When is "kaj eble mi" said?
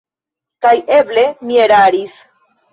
0.67-1.61